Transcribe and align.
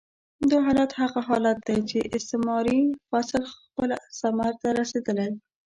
دا 0.51 0.57
حالت 0.65 0.91
هغه 1.01 1.19
حالت 1.29 1.57
دی 1.67 1.77
چې 1.89 1.97
استعماري 2.17 2.81
فصل 3.09 3.41
خپل 3.55 3.89
ثمر 4.19 4.51
ته 4.61 4.69
رسېدلی. 4.79 5.29